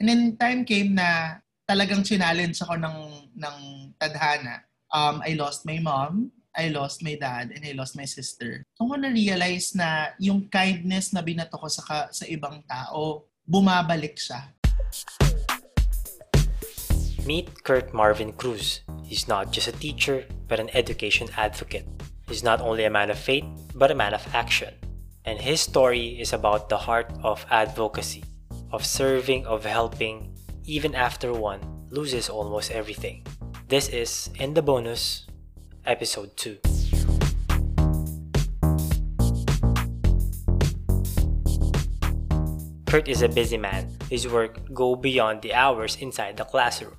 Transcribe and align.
And 0.00 0.08
then 0.08 0.32
time 0.40 0.64
came 0.64 0.96
na 0.96 1.36
talagang 1.68 2.00
challenge 2.00 2.56
ako 2.64 2.72
ng, 2.80 2.96
ng 3.36 3.56
tadhana. 4.00 4.64
Um, 4.88 5.20
I 5.20 5.36
lost 5.36 5.68
my 5.68 5.76
mom, 5.76 6.32
I 6.56 6.72
lost 6.72 7.04
my 7.04 7.20
dad, 7.20 7.52
and 7.52 7.60
I 7.60 7.76
lost 7.76 8.00
my 8.00 8.08
sister. 8.08 8.64
Doon 8.80 8.88
ko 8.88 8.96
na-realize 8.96 9.76
na 9.76 10.16
yung 10.16 10.48
kindness 10.48 11.12
na 11.12 11.20
binato 11.20 11.60
ko 11.60 11.68
sa, 11.68 12.08
sa 12.08 12.24
ibang 12.24 12.64
tao, 12.64 13.28
bumabalik 13.44 14.16
siya. 14.16 14.56
Meet 17.28 17.60
Kurt 17.60 17.92
Marvin 17.92 18.32
Cruz. 18.32 18.80
He's 19.04 19.28
not 19.28 19.52
just 19.52 19.68
a 19.68 19.76
teacher, 19.76 20.24
but 20.48 20.56
an 20.56 20.72
education 20.72 21.28
advocate. 21.36 21.84
He's 22.24 22.40
not 22.40 22.64
only 22.64 22.88
a 22.88 22.90
man 22.90 23.12
of 23.12 23.20
faith, 23.20 23.44
but 23.76 23.92
a 23.92 23.98
man 24.00 24.16
of 24.16 24.24
action. 24.32 24.72
And 25.28 25.36
his 25.36 25.60
story 25.60 26.16
is 26.16 26.32
about 26.32 26.72
the 26.72 26.88
heart 26.88 27.12
of 27.20 27.44
advocacy, 27.52 28.24
of 28.72 28.86
serving, 28.86 29.46
of 29.46 29.64
helping, 29.64 30.32
even 30.64 30.94
after 30.94 31.32
one 31.32 31.60
loses 31.90 32.28
almost 32.28 32.70
everything. 32.70 33.26
This 33.68 33.88
is 33.88 34.30
In 34.38 34.54
the 34.54 34.62
Bonus, 34.62 35.26
Episode 35.84 36.36
2. 36.36 36.58
Kurt 42.86 43.06
is 43.06 43.22
a 43.22 43.28
busy 43.28 43.56
man. 43.56 43.88
His 44.08 44.26
work 44.26 44.58
go 44.74 44.96
beyond 44.96 45.42
the 45.42 45.54
hours 45.54 45.96
inside 46.00 46.36
the 46.36 46.44
classroom. 46.44 46.96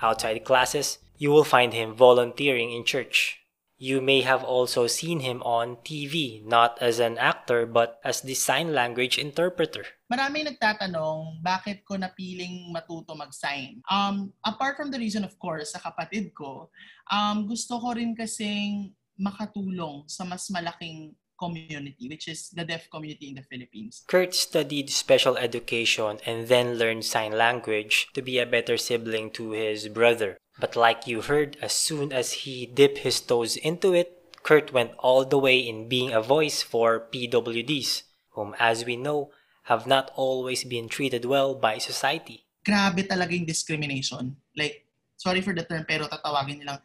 Outside 0.00 0.44
classes, 0.44 0.98
you 1.18 1.30
will 1.30 1.44
find 1.44 1.72
him 1.72 1.94
volunteering 1.94 2.72
in 2.72 2.84
church, 2.84 3.41
you 3.82 3.98
may 3.98 4.22
have 4.22 4.46
also 4.46 4.86
seen 4.86 5.26
him 5.26 5.42
on 5.42 5.74
TV, 5.82 6.38
not 6.46 6.78
as 6.78 7.02
an 7.02 7.18
actor 7.18 7.66
but 7.66 7.98
as 8.06 8.22
the 8.22 8.38
sign 8.38 8.70
language 8.70 9.18
interpreter. 9.18 9.82
Maraming 10.06 10.46
nagtatanong 10.54 11.42
bakit 11.42 11.82
ko 11.82 11.98
napiling 11.98 12.70
matuto 12.70 13.18
mag-sign. 13.18 13.82
Um, 13.90 14.30
apart 14.46 14.78
from 14.78 14.94
the 14.94 15.02
reason 15.02 15.26
of 15.26 15.34
course 15.42 15.74
sa 15.74 15.82
kapatid 15.82 16.30
ko, 16.30 16.70
um, 17.10 17.50
gusto 17.50 17.82
ko 17.82 17.98
rin 17.98 18.14
kasing 18.14 18.94
makatulong 19.18 20.06
sa 20.06 20.22
mas 20.22 20.46
malaking 20.54 21.18
community, 21.42 22.06
which 22.06 22.30
is 22.30 22.54
the 22.54 22.62
deaf 22.62 22.86
community 22.86 23.34
in 23.34 23.34
the 23.34 23.42
Philippines. 23.50 24.06
Kurt 24.06 24.30
studied 24.30 24.94
special 24.94 25.34
education 25.34 26.22
and 26.22 26.46
then 26.46 26.78
learned 26.78 27.02
sign 27.02 27.34
language 27.34 28.06
to 28.14 28.22
be 28.22 28.38
a 28.38 28.46
better 28.46 28.78
sibling 28.78 29.34
to 29.34 29.50
his 29.50 29.90
brother. 29.90 30.38
But 30.62 30.78
like 30.78 31.10
you 31.10 31.26
heard, 31.26 31.58
as 31.58 31.74
soon 31.74 32.14
as 32.14 32.46
he 32.46 32.70
dipped 32.70 33.02
his 33.02 33.18
toes 33.18 33.58
into 33.58 33.90
it, 33.90 34.22
Kurt 34.46 34.70
went 34.70 34.94
all 35.02 35.24
the 35.26 35.38
way 35.38 35.58
in 35.58 35.90
being 35.90 36.14
a 36.14 36.22
voice 36.22 36.62
for 36.62 37.02
PWDs, 37.10 38.02
whom, 38.38 38.54
as 38.58 38.86
we 38.86 38.94
know, 38.94 39.30
have 39.70 39.86
not 39.86 40.10
always 40.14 40.62
been 40.62 40.90
treated 40.90 41.24
well 41.24 41.54
by 41.54 41.78
society. 41.78 42.46
Grabe 42.62 43.06
talaga 43.06 43.34
yung 43.34 43.46
discrimination. 43.46 44.36
Like, 44.54 44.86
sorry 45.18 45.42
for 45.42 45.54
the 45.54 45.62
term, 45.62 45.86
pero 45.86 46.06
tatawagin 46.06 46.62
nilang, 46.62 46.82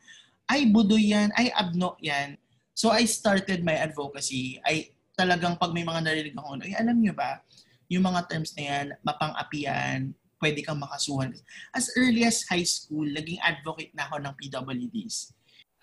ay, 0.50 0.70
budoy 0.70 1.14
yan, 1.14 1.34
ay, 1.34 1.50
abno 1.54 1.98
yan. 2.02 2.38
So, 2.78 2.94
I 2.94 3.10
started 3.10 3.66
my 3.66 3.74
advocacy. 3.74 4.62
I 4.62 4.94
talagang 5.18 5.58
pag 5.58 5.74
may 5.74 5.82
mga 5.82 6.06
narinig 6.06 6.38
ako, 6.38 6.62
ay, 6.62 6.78
alam 6.78 7.02
nyo 7.02 7.10
ba, 7.18 7.42
yung 7.90 8.06
mga 8.06 8.30
terms 8.30 8.54
na 8.54 8.64
yan, 8.70 8.86
mapang-api 9.02 9.66
yan, 9.66 10.14
pwede 10.38 10.62
kang 10.62 10.78
makasuhan. 10.78 11.34
As 11.74 11.90
early 11.98 12.22
as 12.22 12.46
high 12.46 12.62
school, 12.70 13.10
naging 13.10 13.42
advocate 13.42 13.98
na 13.98 14.06
ako 14.06 14.22
ng 14.22 14.34
PWDs. 14.38 15.34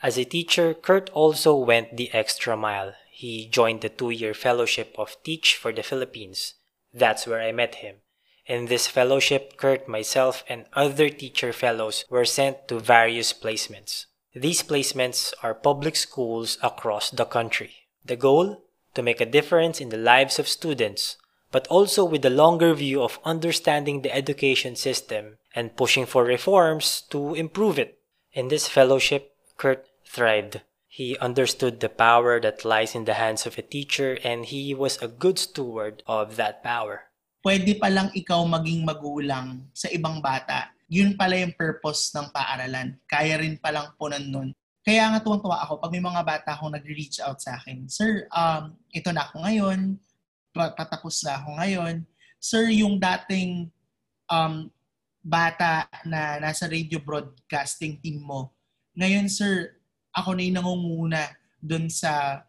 As 0.06 0.14
a 0.14 0.22
teacher, 0.22 0.70
Kurt 0.70 1.10
also 1.10 1.58
went 1.58 1.98
the 1.98 2.14
extra 2.14 2.54
mile. 2.54 2.94
He 3.10 3.50
joined 3.50 3.82
the 3.82 3.90
two-year 3.90 4.30
fellowship 4.30 4.94
of 4.94 5.18
Teach 5.26 5.58
for 5.58 5.74
the 5.74 5.82
Philippines. 5.82 6.54
That's 6.94 7.26
where 7.26 7.42
I 7.42 7.50
met 7.50 7.82
him. 7.82 8.06
In 8.46 8.70
this 8.70 8.86
fellowship, 8.86 9.58
Kurt, 9.58 9.90
myself, 9.90 10.46
and 10.46 10.70
other 10.78 11.10
teacher 11.10 11.50
fellows 11.50 12.06
were 12.06 12.28
sent 12.28 12.68
to 12.70 12.78
various 12.78 13.34
placements. 13.34 14.06
These 14.34 14.62
placements 14.64 15.32
are 15.42 15.54
public 15.54 15.96
schools 15.96 16.58
across 16.62 17.10
the 17.10 17.24
country. 17.24 17.86
The 18.04 18.16
goal? 18.16 18.62
To 18.94 19.02
make 19.02 19.20
a 19.20 19.26
difference 19.26 19.80
in 19.80 19.88
the 19.88 19.96
lives 19.96 20.38
of 20.38 20.48
students 20.48 21.16
but 21.54 21.70
also 21.70 22.02
with 22.02 22.26
a 22.26 22.34
longer 22.34 22.74
view 22.74 22.98
of 22.98 23.22
understanding 23.22 24.02
the 24.02 24.10
education 24.10 24.74
system 24.74 25.38
and 25.54 25.78
pushing 25.78 26.02
for 26.02 26.26
reforms 26.26 27.06
to 27.14 27.38
improve 27.38 27.78
it. 27.78 28.02
In 28.34 28.50
this 28.50 28.66
fellowship, 28.66 29.38
Kurt 29.54 29.86
thrived. 30.02 30.66
He 30.90 31.14
understood 31.22 31.78
the 31.78 31.88
power 31.88 32.42
that 32.42 32.66
lies 32.66 32.98
in 32.98 33.06
the 33.06 33.14
hands 33.14 33.46
of 33.46 33.54
a 33.54 33.62
teacher 33.62 34.18
and 34.26 34.50
he 34.50 34.74
was 34.74 34.98
a 34.98 35.06
good 35.06 35.38
steward 35.38 36.02
of 36.10 36.34
that 36.34 36.66
power. 36.66 37.06
Pwede 37.46 37.78
palang 37.78 38.10
ikaw 38.10 38.42
maging 38.50 38.82
magulang 38.82 39.70
sa 39.70 39.86
ibang 39.94 40.18
bata. 40.18 40.73
Yun 40.94 41.18
pala 41.18 41.34
yung 41.42 41.58
purpose 41.58 42.14
ng 42.14 42.30
paaralan. 42.30 42.94
Kaya 43.10 43.42
rin 43.42 43.58
palang 43.58 43.90
punan 43.98 44.22
nun. 44.22 44.54
Kaya 44.86 45.10
nga 45.10 45.18
tuwang-tuwa 45.18 45.64
ako 45.66 45.82
pag 45.82 45.90
may 45.90 46.04
mga 46.04 46.22
bata 46.22 46.54
akong 46.54 46.70
nag-reach 46.70 47.18
out 47.18 47.42
sa 47.42 47.58
akin. 47.58 47.90
Sir, 47.90 48.30
um, 48.30 48.78
ito 48.94 49.10
na 49.10 49.26
ako 49.26 49.42
ngayon 49.42 49.98
patapos 50.54 51.26
na 51.26 51.42
ako 51.42 51.50
ngayon. 51.58 51.94
Sir, 52.38 52.70
yung 52.70 53.02
dating 53.02 53.74
um, 54.30 54.70
bata 55.18 55.90
na 56.06 56.38
nasa 56.38 56.70
radio 56.70 57.02
broadcasting 57.02 57.98
team 57.98 58.22
mo, 58.22 58.54
ngayon 58.94 59.26
sir, 59.26 59.74
ako 60.14 60.38
na 60.38 60.46
yung 60.46 60.56
nangunguna 60.62 61.22
dun 61.58 61.90
sa 61.90 62.44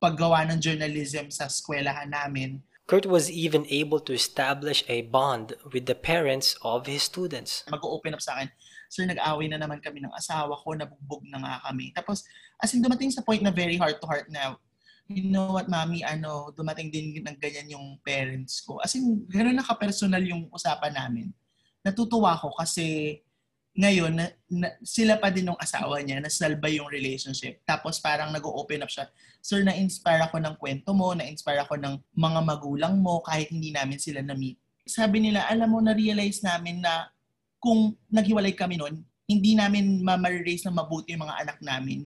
paggawa 0.00 0.48
ng 0.48 0.58
journalism 0.58 1.28
sa 1.28 1.46
eskwelahan 1.46 2.08
namin. 2.08 2.56
Kurt 2.86 3.06
was 3.06 3.30
even 3.30 3.64
able 3.70 4.02
to 4.02 4.12
establish 4.12 4.82
a 4.88 5.06
bond 5.08 5.54
with 5.72 5.86
the 5.86 5.94
parents 5.94 6.58
of 6.66 6.86
his 6.86 7.06
students. 7.06 7.62
Mag-open 7.70 8.14
up 8.14 8.22
sa 8.22 8.42
akin, 8.42 8.50
Sir, 8.92 9.08
nag-away 9.08 9.48
na 9.48 9.56
naman 9.56 9.80
kami 9.80 10.04
ng 10.04 10.12
asawa 10.12 10.52
ko, 10.60 10.76
nabugbog 10.76 11.24
na 11.30 11.40
nga 11.40 11.54
kami. 11.64 11.94
Tapos, 11.96 12.28
as 12.60 12.74
in 12.76 12.84
dumating 12.84 13.08
sa 13.08 13.24
point 13.24 13.40
na 13.40 13.48
very 13.48 13.80
heart 13.80 13.96
to 14.02 14.06
heart 14.10 14.28
na 14.28 14.58
you 15.08 15.32
know 15.32 15.56
what, 15.56 15.66
mami, 15.66 16.04
ano, 16.04 16.52
dumating 16.52 16.92
din 16.92 17.16
ng 17.24 17.36
ganyan 17.40 17.72
yung 17.72 17.96
parents 18.04 18.60
ko. 18.62 18.78
As 18.84 18.94
in, 18.94 19.24
gano'n 19.28 19.56
na 19.56 19.66
ka-personal 19.66 20.22
yung 20.22 20.48
usapan 20.52 20.94
namin. 20.94 21.32
Natutuwa 21.82 22.38
ko 22.38 22.54
kasi 22.54 23.18
ngayon, 23.72 24.12
na, 24.12 24.26
na, 24.52 24.68
sila 24.84 25.16
pa 25.16 25.32
din 25.32 25.48
ng 25.48 25.56
asawa 25.56 26.00
niya, 26.04 26.20
nasalba 26.20 26.68
yung 26.68 26.92
relationship. 26.92 27.64
Tapos 27.64 27.96
parang 27.98 28.28
nag-open 28.28 28.84
up 28.84 28.92
siya. 28.92 29.08
Sir, 29.40 29.64
na-inspire 29.64 30.20
ako 30.28 30.36
ng 30.40 30.54
kwento 30.60 30.92
mo, 30.92 31.16
na-inspire 31.16 31.64
ako 31.64 31.80
ng 31.80 31.94
mga 32.12 32.40
magulang 32.44 32.94
mo 33.00 33.24
kahit 33.24 33.48
hindi 33.48 33.72
namin 33.72 33.96
sila 33.96 34.20
na-meet. 34.20 34.60
Sabi 34.84 35.24
nila, 35.24 35.48
alam 35.48 35.72
mo, 35.72 35.80
na-realize 35.80 36.44
namin 36.44 36.84
na 36.84 37.08
kung 37.62 37.96
naghiwalay 38.12 38.52
kami 38.52 38.76
noon, 38.76 39.00
hindi 39.24 39.56
namin 39.56 40.04
ma-raise 40.04 40.68
na 40.68 40.74
mabuti 40.74 41.16
yung 41.16 41.24
mga 41.24 41.38
anak 41.46 41.58
namin 41.64 42.04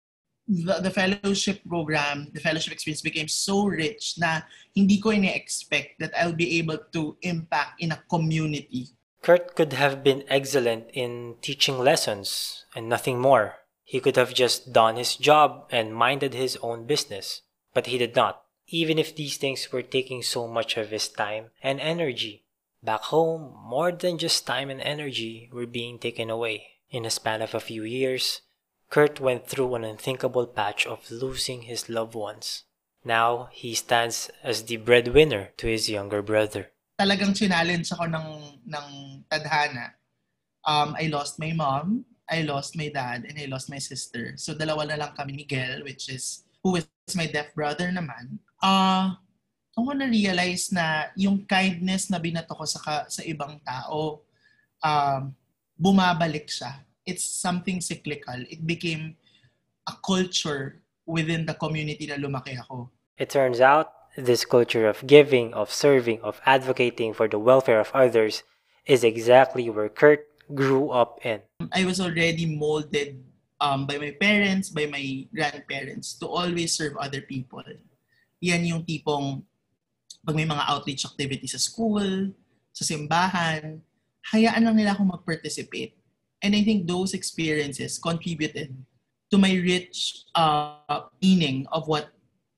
the, 0.48 0.80
the 0.82 0.90
fellowship 0.90 1.60
program, 1.68 2.28
the 2.32 2.40
fellowship 2.40 2.72
experience 2.72 3.02
became 3.02 3.28
so 3.28 3.66
rich 3.66 4.14
na 4.18 4.42
hindi 4.74 4.98
ko 4.98 5.10
ini-expect 5.10 5.98
that 5.98 6.14
I'll 6.14 6.36
be 6.36 6.58
able 6.58 6.78
to 6.94 7.16
impact 7.22 7.82
in 7.82 7.92
a 7.92 8.02
community. 8.08 8.94
Kurt 9.26 9.56
could 9.56 9.72
have 9.72 10.04
been 10.04 10.22
excellent 10.28 10.88
in 10.92 11.34
teaching 11.42 11.80
lessons 11.80 12.64
and 12.76 12.88
nothing 12.88 13.18
more. 13.18 13.56
He 13.82 13.98
could 13.98 14.14
have 14.14 14.32
just 14.32 14.72
done 14.72 14.94
his 14.94 15.16
job 15.16 15.66
and 15.72 15.92
minded 15.92 16.32
his 16.32 16.56
own 16.62 16.86
business. 16.86 17.42
But 17.74 17.86
he 17.86 17.98
did 17.98 18.14
not, 18.14 18.44
even 18.68 19.00
if 19.00 19.16
these 19.16 19.36
things 19.36 19.72
were 19.72 19.82
taking 19.82 20.22
so 20.22 20.46
much 20.46 20.76
of 20.76 20.90
his 20.90 21.08
time 21.08 21.50
and 21.60 21.80
energy. 21.80 22.44
Back 22.84 23.00
home, 23.00 23.52
more 23.64 23.90
than 23.90 24.16
just 24.16 24.46
time 24.46 24.70
and 24.70 24.80
energy 24.80 25.50
were 25.52 25.66
being 25.66 25.98
taken 25.98 26.30
away. 26.30 26.68
In 26.90 27.04
a 27.04 27.10
span 27.10 27.42
of 27.42 27.52
a 27.52 27.58
few 27.58 27.82
years, 27.82 28.42
Kurt 28.90 29.18
went 29.18 29.48
through 29.48 29.74
an 29.74 29.82
unthinkable 29.82 30.46
patch 30.46 30.86
of 30.86 31.10
losing 31.10 31.62
his 31.62 31.88
loved 31.88 32.14
ones. 32.14 32.62
Now, 33.04 33.48
he 33.50 33.74
stands 33.74 34.30
as 34.44 34.62
the 34.62 34.76
breadwinner 34.76 35.50
to 35.56 35.66
his 35.66 35.90
younger 35.90 36.22
brother. 36.22 36.70
Talagang 36.96 37.36
challenge 37.36 37.92
ako 37.92 38.08
ng, 38.08 38.28
ng 38.64 38.86
tadhana. 39.28 39.94
Um, 40.66 40.96
I 40.98 41.12
lost 41.12 41.38
my 41.38 41.52
mom, 41.52 42.02
I 42.26 42.42
lost 42.42 42.74
my 42.74 42.88
dad, 42.88 43.28
and 43.28 43.36
I 43.38 43.46
lost 43.46 43.70
my 43.70 43.78
sister. 43.78 44.34
So, 44.40 44.56
dalawa 44.56 44.88
na 44.88 44.96
lang 44.98 45.12
kami 45.14 45.36
ni 45.36 45.46
Miguel, 45.46 45.84
which 45.84 46.08
is, 46.08 46.42
who 46.64 46.80
is 46.80 46.88
my 47.14 47.28
deaf 47.28 47.54
brother 47.54 47.92
naman. 47.92 48.40
Uh, 48.58 49.14
ako 49.76 49.92
na-realize 49.92 50.72
na 50.72 51.12
yung 51.14 51.44
kindness 51.44 52.08
na 52.08 52.18
binato 52.18 52.56
ko 52.56 52.64
sa, 52.64 53.06
sa 53.06 53.22
ibang 53.22 53.60
tao, 53.62 54.24
um, 54.82 55.36
bumabalik 55.76 56.48
siya 56.48 56.86
it's 57.06 57.24
something 57.24 57.80
cyclical. 57.80 58.36
It 58.50 58.66
became 58.66 59.16
a 59.86 59.94
culture 60.04 60.82
within 61.06 61.46
the 61.46 61.54
community 61.54 62.10
na 62.10 62.18
lumaki 62.18 62.58
ako. 62.58 62.90
It 63.16 63.30
turns 63.30 63.62
out, 63.62 63.94
this 64.16 64.44
culture 64.44 64.88
of 64.88 65.06
giving, 65.06 65.52
of 65.54 65.72
serving, 65.72 66.20
of 66.22 66.40
advocating 66.46 67.12
for 67.12 67.28
the 67.28 67.38
welfare 67.38 67.80
of 67.80 67.92
others 67.94 68.42
is 68.86 69.04
exactly 69.04 69.68
where 69.68 69.88
Kurt 69.88 70.26
grew 70.54 70.90
up 70.90 71.20
in. 71.24 71.40
I 71.72 71.84
was 71.84 72.00
already 72.00 72.46
molded 72.46 73.22
um, 73.60 73.86
by 73.86 73.98
my 73.98 74.12
parents, 74.12 74.70
by 74.70 74.86
my 74.86 75.26
grandparents 75.34 76.14
to 76.20 76.26
always 76.26 76.72
serve 76.72 76.96
other 76.96 77.20
people. 77.20 77.64
Yan 78.40 78.64
yung 78.64 78.84
tipong 78.84 79.42
pag 80.26 80.34
may 80.34 80.46
mga 80.46 80.64
outreach 80.66 81.06
activity 81.06 81.46
sa 81.46 81.58
school, 81.58 82.34
sa 82.72 82.82
simbahan, 82.82 83.78
hayaan 84.32 84.62
lang 84.66 84.76
nila 84.76 84.92
akong 84.92 85.08
mag-participate. 85.08 85.94
And 86.42 86.52
I 86.54 86.62
think 86.66 86.86
those 86.86 87.14
experiences 87.14 87.98
contributed 87.98 88.74
to 89.30 89.36
my 89.38 89.54
rich 89.54 90.26
uh, 90.34 91.08
meaning 91.22 91.66
of 91.70 91.86
what 91.86 92.10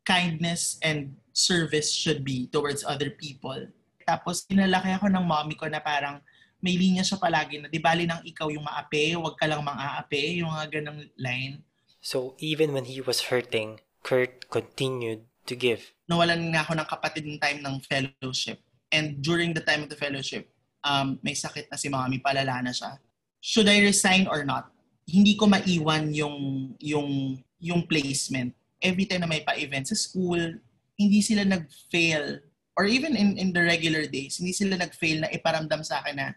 kindness 0.04 0.80
and 0.82 1.12
service 1.38 1.94
should 1.94 2.26
be 2.26 2.50
towards 2.50 2.82
other 2.82 3.14
people. 3.14 3.70
Tapos, 4.02 4.42
pinalaki 4.42 4.90
ako 4.98 5.06
ng 5.06 5.22
mommy 5.22 5.54
ko 5.54 5.70
na 5.70 5.78
parang 5.78 6.18
may 6.58 6.74
linya 6.74 7.06
siya 7.06 7.22
palagi 7.22 7.62
na 7.62 7.70
di 7.70 7.78
bali 7.78 8.02
nang 8.02 8.22
ikaw 8.26 8.50
yung 8.50 8.66
maape, 8.66 9.14
wag 9.14 9.38
ka 9.38 9.46
lang 9.46 9.62
mang-aape, 9.62 10.42
yung 10.42 10.50
mga 10.50 10.66
ganang 10.80 11.06
line. 11.14 11.62
So 12.02 12.34
even 12.42 12.74
when 12.74 12.90
he 12.90 12.98
was 12.98 13.30
hurting, 13.30 13.78
Kurt 14.02 14.50
continued 14.50 15.26
to 15.46 15.54
give. 15.54 15.94
Nawalan 16.10 16.50
nga 16.54 16.66
ako 16.66 16.72
ng 16.78 16.88
kapatid 16.88 17.24
ng 17.26 17.38
time 17.38 17.60
ng 17.62 17.76
fellowship. 17.86 18.58
And 18.90 19.22
during 19.22 19.54
the 19.54 19.62
time 19.62 19.86
of 19.86 19.90
the 19.92 19.98
fellowship, 19.98 20.50
um, 20.82 21.18
may 21.22 21.38
sakit 21.38 21.70
na 21.70 21.78
si 21.78 21.86
mommy, 21.86 22.18
palala 22.18 22.58
na 22.62 22.74
siya. 22.74 22.98
Should 23.38 23.70
I 23.70 23.78
resign 23.84 24.26
or 24.26 24.42
not? 24.42 24.70
Hindi 25.06 25.38
ko 25.38 25.46
maiwan 25.46 26.10
yung, 26.10 26.36
yung, 26.82 27.38
yung 27.62 27.80
placement. 27.86 28.50
Every 28.82 29.06
time 29.06 29.22
na 29.22 29.30
may 29.30 29.46
pa-event 29.46 29.90
sa 29.90 29.96
school, 29.98 30.58
hindi 30.98 31.22
sila 31.22 31.46
nag-fail 31.46 32.42
or 32.74 32.84
even 32.86 33.14
in, 33.14 33.38
in 33.38 33.50
the 33.54 33.62
regular 33.62 34.06
days, 34.06 34.38
hindi 34.42 34.52
sila 34.52 34.74
nag-fail 34.76 35.22
na 35.22 35.30
iparamdam 35.30 35.82
sa 35.86 36.02
akin 36.02 36.16
na 36.18 36.28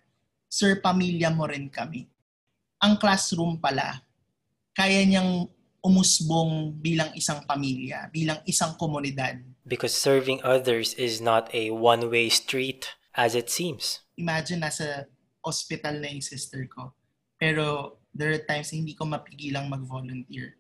Sir, 0.52 0.84
pamilya 0.84 1.32
mo 1.32 1.48
rin 1.48 1.72
kami. 1.72 2.12
Ang 2.84 3.00
classroom 3.00 3.56
pala, 3.56 4.04
kaya 4.76 5.00
niyang 5.08 5.48
umusbong 5.80 6.76
bilang 6.76 7.08
isang 7.16 7.40
pamilya, 7.48 8.12
bilang 8.12 8.44
isang 8.44 8.76
komunidad. 8.76 9.40
Because 9.64 9.96
serving 9.96 10.44
others 10.44 10.92
is 11.00 11.24
not 11.24 11.48
a 11.56 11.72
one-way 11.72 12.28
street 12.28 13.00
as 13.16 13.32
it 13.32 13.48
seems. 13.48 14.04
Imagine 14.20 14.68
nasa 14.68 15.08
hospital 15.40 16.04
na 16.04 16.12
yung 16.12 16.20
sister 16.20 16.68
ko. 16.68 16.92
Pero 17.40 17.96
there 18.12 18.36
are 18.36 18.44
times 18.44 18.76
hindi 18.76 18.92
ko 18.92 19.08
mapigilang 19.08 19.72
mag-volunteer. 19.72 20.60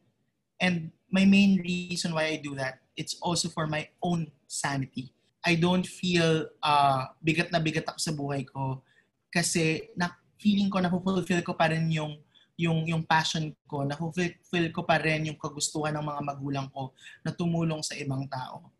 And 0.55 0.95
my 1.11 1.27
main 1.27 1.59
reason 1.59 2.15
why 2.15 2.31
I 2.31 2.39
do 2.39 2.55
that, 2.55 2.79
it's 2.95 3.19
also 3.19 3.51
for 3.51 3.67
my 3.67 3.91
own 3.99 4.31
sanity. 4.47 5.11
I 5.43 5.59
don't 5.59 5.83
feel 5.83 6.47
uh, 6.63 7.11
bigat 7.19 7.51
na 7.51 7.59
bigat 7.59 7.83
ako 7.83 7.99
sa 7.99 8.15
buhay 8.15 8.47
ko 8.47 8.79
kasi 9.27 9.91
na 9.99 10.15
feeling 10.39 10.71
ko 10.71 10.79
na 10.79 10.87
fulfill 10.87 11.43
ko 11.43 11.53
pa 11.53 11.67
rin 11.67 11.91
yung 11.91 12.15
yung 12.55 12.87
yung 12.87 13.03
passion 13.03 13.51
ko, 13.67 13.83
na 13.83 13.99
fulfill 13.99 14.67
ko 14.71 14.87
pa 14.87 15.03
rin 15.03 15.27
yung 15.27 15.35
kagustuhan 15.35 15.91
ng 15.99 16.05
mga 16.05 16.21
magulang 16.23 16.67
ko 16.71 16.95
na 17.27 17.35
tumulong 17.35 17.83
sa 17.83 17.97
ibang 17.99 18.23
tao. 18.31 18.71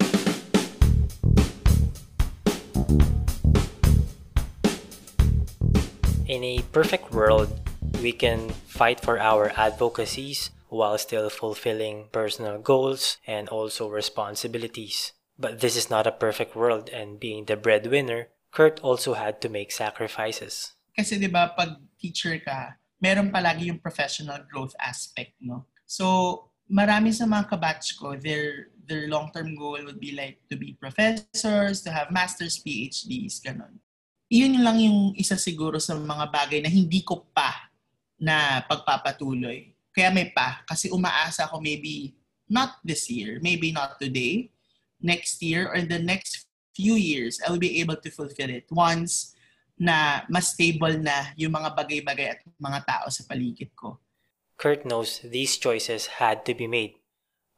In 6.32 6.48
a 6.48 6.64
perfect 6.72 7.12
world, 7.12 7.52
we 8.00 8.16
can 8.16 8.48
fight 8.64 9.04
for 9.04 9.20
our 9.20 9.52
advocacies 9.60 10.56
while 10.72 10.96
still 10.96 11.28
fulfilling 11.28 12.08
personal 12.16 12.58
goals 12.58 13.20
and 13.28 13.52
also 13.52 13.92
responsibilities. 13.92 15.12
But 15.36 15.60
this 15.60 15.76
is 15.76 15.92
not 15.92 16.08
a 16.08 16.16
perfect 16.16 16.56
world, 16.56 16.88
and 16.90 17.20
being 17.20 17.46
the 17.46 17.60
breadwinner 17.60 18.32
Kurt 18.52 18.84
also 18.84 19.16
had 19.16 19.40
to 19.42 19.50
make 19.50 19.72
sacrifices. 19.72 20.76
Kasi 20.92 21.16
'di 21.16 21.32
ba 21.32 21.56
pag 21.56 21.80
teacher 21.96 22.36
ka, 22.44 22.76
meron 23.00 23.32
palagi 23.32 23.72
yung 23.72 23.80
professional 23.80 24.44
growth 24.44 24.76
aspect, 24.76 25.40
no? 25.40 25.72
So, 25.88 26.48
marami 26.68 27.16
sa 27.16 27.24
mga 27.24 27.48
kabatch 27.48 27.96
ko, 27.96 28.20
their 28.20 28.76
their 28.84 29.08
long-term 29.08 29.56
goal 29.56 29.80
would 29.88 30.04
be 30.04 30.12
like 30.12 30.44
to 30.52 30.60
be 30.60 30.76
professors, 30.76 31.80
to 31.88 31.96
have 31.96 32.12
masters, 32.12 32.60
PhDs, 32.60 33.40
ganun. 33.40 33.80
Iyon 34.28 34.60
lang 34.60 34.84
yung 34.84 35.16
isa 35.16 35.40
siguro 35.40 35.80
sa 35.80 35.96
mga 35.96 36.28
bagay 36.28 36.60
na 36.60 36.72
hindi 36.72 37.04
ko 37.08 37.24
pa 37.32 37.72
na 38.20 38.64
pagpapatuloy. 38.68 39.71
Kaya 39.92 40.10
may 40.12 40.32
pa, 40.32 40.64
kasi 40.68 40.88
umaasa 40.88 41.46
ako 41.48 41.60
maybe 41.60 42.16
not 42.48 42.80
this 42.84 43.12
year, 43.12 43.40
maybe 43.44 43.72
not 43.72 44.00
today, 44.00 44.52
next 45.04 45.44
year, 45.44 45.68
or 45.68 45.82
the 45.84 46.00
next 46.00 46.48
few 46.76 46.96
years, 46.96 47.40
I 47.44 47.52
will 47.52 47.60
be 47.60 47.80
able 47.80 48.00
to 48.00 48.10
fulfill 48.12 48.50
it 48.50 48.68
once 48.72 49.36
na 49.76 50.22
mas 50.30 50.54
stable 50.54 50.96
na 51.02 51.34
yung 51.36 51.52
mga 51.52 51.76
bagay-bagay 51.76 52.28
at 52.38 52.40
mga 52.62 52.80
tao 52.86 53.06
sa 53.10 53.26
paligid 53.28 53.74
ko. 53.76 53.98
Kurt 54.62 54.86
knows 54.86 55.20
these 55.26 55.58
choices 55.58 56.22
had 56.22 56.46
to 56.46 56.54
be 56.54 56.70
made, 56.70 57.02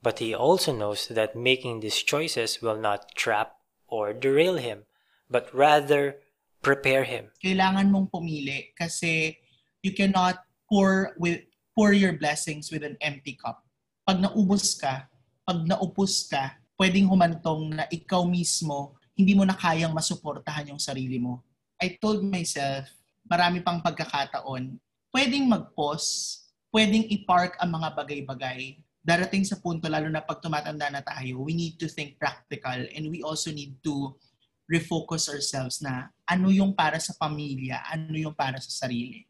but 0.01 0.23
he 0.23 0.33
also 0.33 0.71
knows 0.71 1.11
that 1.11 1.35
making 1.35 1.83
these 1.83 1.99
choices 1.99 2.63
will 2.63 2.79
not 2.79 3.11
trap 3.13 3.59
or 3.91 4.15
derail 4.15 4.55
him, 4.55 4.87
but 5.29 5.51
rather 5.51 6.23
prepare 6.63 7.03
him. 7.03 7.29
Kailangan 7.43 7.91
mong 7.91 8.07
pumili 8.07 8.71
kasi 8.73 9.35
you 9.83 9.91
cannot 9.91 10.47
pour 10.71 11.11
with 11.19 11.43
pour 11.73 11.93
your 11.93 12.13
blessings 12.13 12.69
with 12.69 12.85
an 12.85 12.97
empty 13.01 13.37
cup. 13.37 13.65
Pag 14.05 14.21
naubos 14.21 14.77
ka, 14.77 15.09
pag 15.43 15.59
naupos 15.65 16.29
ka, 16.29 16.57
pwedeng 16.77 17.09
humantong 17.09 17.73
na 17.73 17.85
ikaw 17.89 18.25
mismo 18.25 18.97
hindi 19.13 19.37
mo 19.37 19.45
na 19.45 19.53
kayang 19.53 19.93
masuportahan 19.93 20.73
yung 20.73 20.81
sarili 20.81 21.21
mo. 21.21 21.45
I 21.77 21.97
told 22.01 22.25
myself, 22.25 22.89
marami 23.29 23.61
pang 23.61 23.81
pagkakataon, 23.81 24.77
pwedeng 25.13 25.45
mag-pause, 25.45 26.41
pwedeng 26.73 27.05
i-park 27.13 27.57
ang 27.61 27.77
mga 27.77 27.89
bagay-bagay. 27.93 28.81
Darating 29.03 29.45
sa 29.45 29.59
punto, 29.59 29.85
lalo 29.85 30.09
na 30.09 30.23
pag 30.23 30.41
tumatanda 30.41 30.89
na 30.89 31.03
tayo, 31.05 31.43
we 31.45 31.53
need 31.53 31.75
to 31.77 31.85
think 31.85 32.17
practical 32.17 32.77
and 32.77 33.05
we 33.11 33.21
also 33.21 33.53
need 33.53 33.77
to 33.85 34.15
refocus 34.65 35.27
ourselves 35.29 35.83
na 35.83 36.09
ano 36.25 36.49
yung 36.49 36.73
para 36.73 36.97
sa 36.97 37.13
pamilya, 37.19 37.83
ano 37.91 38.15
yung 38.15 38.33
para 38.33 38.57
sa 38.63 38.87
sarili. 38.87 39.27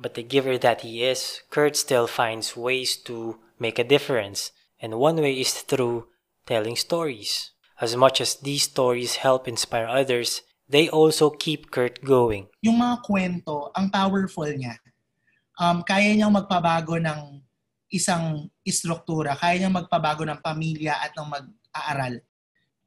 But 0.00 0.16
the 0.16 0.24
giver 0.24 0.56
that 0.56 0.80
he 0.80 1.04
is, 1.04 1.44
Kurt 1.52 1.76
still 1.76 2.08
finds 2.08 2.56
ways 2.56 2.96
to 3.04 3.36
make 3.60 3.76
a 3.76 3.84
difference. 3.84 4.48
And 4.80 4.96
one 4.96 5.20
way 5.20 5.36
is 5.36 5.52
through 5.60 6.08
telling 6.48 6.80
stories. 6.80 7.52
As 7.84 7.92
much 8.00 8.16
as 8.24 8.40
these 8.40 8.64
stories 8.64 9.20
help 9.20 9.44
inspire 9.44 9.84
others, 9.84 10.40
they 10.64 10.88
also 10.88 11.28
keep 11.28 11.68
Kurt 11.68 12.00
going. 12.00 12.48
Yung 12.64 12.80
mga 12.80 13.04
kwento, 13.04 13.68
ang 13.76 13.92
powerful 13.92 14.48
niya. 14.48 14.80
Um, 15.60 15.84
kaya 15.84 16.16
niyang 16.16 16.32
magpabago 16.32 16.96
ng 16.96 17.44
isang 17.92 18.48
istruktura, 18.64 19.36
kaya 19.36 19.60
niyang 19.60 19.84
magpabago 19.84 20.24
ng 20.24 20.40
pamilya 20.40 20.96
at 20.96 21.12
ng 21.12 21.28
mag-aaral. 21.28 22.24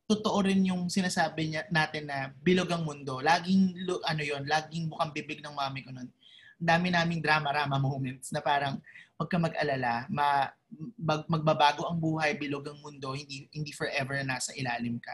Totoo 0.10 0.42
rin 0.42 0.66
yung 0.66 0.90
sinasabi 0.90 1.54
niya 1.54 1.70
natin 1.70 2.10
na 2.10 2.34
bilog 2.42 2.74
ang 2.74 2.82
mundo. 2.82 3.22
Laging, 3.22 3.78
ano 4.02 4.22
yon 4.26 4.50
laging 4.50 4.90
bukang 4.90 5.14
bibig 5.14 5.46
ng 5.46 5.54
mami 5.54 5.86
ko 5.86 5.94
nun. 5.94 6.10
Dami 6.60 6.94
naming 6.94 7.22
drama-rama 7.22 7.78
moments 7.78 8.32
na 8.34 8.40
parang, 8.40 8.80
huwag 9.18 9.30
ka 9.30 9.38
mag-alala, 9.38 10.10
ma, 10.10 10.50
mag, 10.98 11.26
magbabago 11.30 11.86
ang 11.86 12.02
buhay, 12.02 12.36
bilog 12.36 12.66
ang 12.68 12.80
mundo, 12.82 13.14
hindi, 13.14 13.48
hindi 13.54 13.72
forever 13.72 14.18
na 14.22 14.38
nasa 14.38 14.52
ilalim 14.58 14.98
ka. 14.98 15.14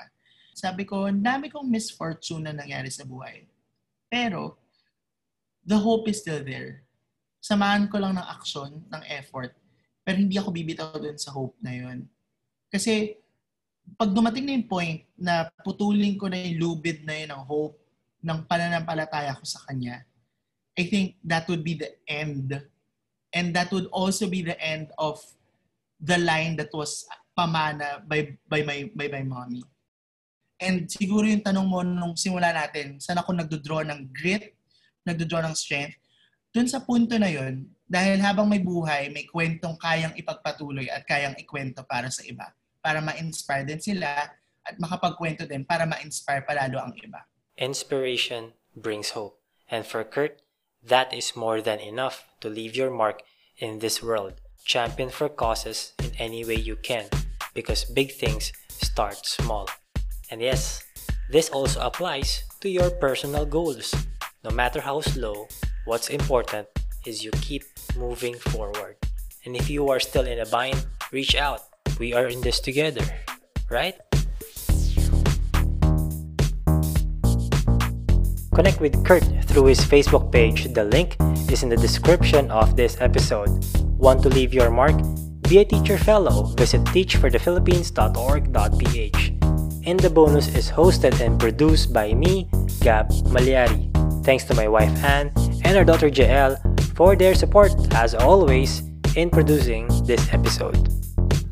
Sabi 0.56 0.84
ko, 0.84 1.08
dami 1.12 1.48
kong 1.52 1.68
misfortune 1.68 2.48
na 2.48 2.54
nangyari 2.56 2.92
sa 2.92 3.08
buhay. 3.08 3.48
Pero, 4.12 4.60
the 5.64 5.78
hope 5.78 6.10
is 6.10 6.20
still 6.24 6.42
there. 6.42 6.84
Samahan 7.40 7.88
ko 7.88 8.02
lang 8.02 8.20
ng 8.20 8.28
action, 8.28 8.84
ng 8.90 9.04
effort, 9.16 9.56
pero 10.04 10.18
hindi 10.20 10.36
ako 10.36 10.50
bibitaw 10.52 10.98
dun 10.98 11.16
sa 11.16 11.32
hope 11.32 11.56
na 11.62 11.72
yun. 11.72 12.10
Kasi, 12.68 13.16
pag 13.96 14.12
dumating 14.12 14.46
na 14.46 14.54
yung 14.58 14.68
point 14.70 15.06
na 15.16 15.48
putulin 15.64 16.18
ko 16.18 16.28
na 16.28 16.38
yung 16.38 16.58
lubid 16.60 17.06
na 17.06 17.14
yun 17.14 17.30
ng 17.32 17.44
hope, 17.46 17.78
ng 18.20 18.40
pananampalataya 18.50 19.38
ko 19.38 19.46
sa 19.48 19.64
Kanya, 19.64 20.04
I 20.80 20.88
think 20.88 21.20
that 21.28 21.52
would 21.52 21.68
be 21.68 21.76
the 21.76 21.92
end 22.08 22.56
And 23.34 23.54
that 23.54 23.70
would 23.72 23.86
also 23.94 24.26
be 24.26 24.42
the 24.42 24.58
end 24.58 24.90
of 24.98 25.22
the 26.02 26.18
line 26.18 26.58
that 26.58 26.74
was 26.74 27.06
pamana 27.38 28.02
by, 28.08 28.38
by, 28.50 28.64
my, 28.64 28.90
by 28.96 29.08
my 29.08 29.24
mommy. 29.24 29.64
And 30.60 30.90
siguro 30.90 31.30
yung 31.30 31.46
tanong 31.46 31.68
mo 31.70 31.86
nung 31.86 32.18
simula 32.18 32.52
natin, 32.52 33.00
saan 33.00 33.22
ako 33.22 33.32
nagdodraw 33.38 33.86
ng 33.86 34.12
grit, 34.12 34.58
nagdodraw 35.08 35.46
ng 35.48 35.56
strength, 35.56 35.96
dun 36.52 36.68
sa 36.68 36.82
punto 36.84 37.16
na 37.16 37.30
yun, 37.30 37.70
dahil 37.86 38.20
habang 38.20 38.50
may 38.50 38.60
buhay, 38.60 39.08
may 39.14 39.24
kwentong 39.30 39.78
kayang 39.80 40.12
ipagpatuloy 40.18 40.90
at 40.90 41.06
kayang 41.08 41.38
ikwento 41.38 41.86
para 41.86 42.12
sa 42.12 42.26
iba. 42.26 42.50
Para 42.82 43.00
ma-inspire 43.00 43.64
din 43.64 43.80
sila 43.80 44.28
at 44.66 44.76
makapagkwento 44.82 45.46
din 45.48 45.64
para 45.64 45.86
ma-inspire 45.86 46.44
palalo 46.44 46.82
ang 46.82 46.92
iba. 47.00 47.24
Inspiration 47.56 48.52
brings 48.76 49.16
hope. 49.16 49.40
And 49.70 49.86
for 49.86 50.04
Kurt, 50.04 50.42
That 50.84 51.14
is 51.14 51.36
more 51.36 51.62
than 51.62 51.80
enough 51.80 52.26
to 52.42 52.50
leave 52.50 52.76
your 52.76 52.90
mark 52.90 53.22
in 53.58 53.80
this 53.80 54.02
world. 54.02 54.34
Champion 54.64 55.10
for 55.10 55.30
causes 55.30 55.94
in 56.00 56.12
any 56.18 56.46
way 56.46 56.56
you 56.56 56.76
can 56.76 57.06
because 57.54 57.84
big 57.84 58.14
things 58.14 58.52
start 58.70 59.26
small. 59.26 59.68
And 60.32 60.42
yes, 60.42 60.84
this 61.30 61.50
also 61.50 61.82
applies 61.82 62.44
to 62.62 62.70
your 62.70 62.90
personal 62.90 63.46
goals. 63.46 63.94
No 64.44 64.52
matter 64.52 64.82
how 64.82 65.02
slow, 65.02 65.48
what's 65.86 66.10
important 66.10 66.68
is 67.06 67.24
you 67.24 67.32
keep 67.42 67.64
moving 67.98 68.36
forward. 68.36 68.96
And 69.46 69.56
if 69.56 69.70
you 69.70 69.90
are 69.90 70.00
still 70.00 70.26
in 70.26 70.40
a 70.40 70.46
bind, 70.46 70.86
reach 71.12 71.36
out. 71.36 71.62
We 72.00 72.14
are 72.14 72.28
in 72.28 72.42
this 72.42 72.60
together, 72.60 73.04
right? 73.70 73.96
Connect 78.54 78.82
with 78.82 79.06
Kurt 79.06 79.24
through 79.46 79.66
his 79.66 79.80
Facebook 79.80 80.32
page. 80.32 80.74
The 80.74 80.84
link 80.84 81.16
is 81.52 81.62
in 81.64 81.70
the 81.70 81.78
description 81.78 82.50
of 82.52 82.76
this 82.76 82.98
episode. 83.00 83.66
Want 83.98 84.22
to 84.24 84.30
leave 84.30 84.54
your 84.54 84.70
mark? 84.72 84.96
Be 85.44 85.60
a 85.60 85.66
teacher 85.66 85.98
fellow. 85.98 86.44
Visit 86.56 86.82
teachforthephilippines.org.ph. 86.86 89.34
And 89.86 90.00
the 90.00 90.10
bonus 90.10 90.48
is 90.56 90.70
hosted 90.70 91.20
and 91.22 91.40
produced 91.40 91.94
by 91.94 92.14
me, 92.14 92.50
Gab 92.82 93.10
Maliari. 93.34 93.90
Thanks 94.24 94.44
to 94.46 94.54
my 94.54 94.68
wife 94.68 94.92
Anne 95.04 95.32
and 95.64 95.78
our 95.78 95.86
daughter 95.86 96.10
JL 96.10 96.60
for 96.96 97.16
their 97.16 97.34
support 97.34 97.72
as 97.96 98.14
always 98.14 98.84
in 99.16 99.30
producing 99.30 99.88
this 100.06 100.32
episode. 100.34 100.90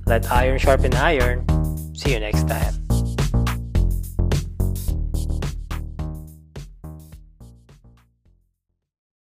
Let 0.05 0.29
iron 0.31 0.59
sharpen 0.59 0.93
iron. 0.93 1.45
See 1.95 2.13
you 2.13 2.19
next 2.19 2.47
time. 2.47 2.86